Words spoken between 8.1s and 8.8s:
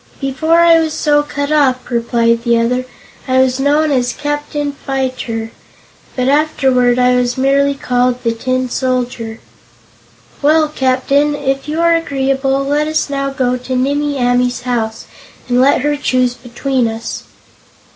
'The Tin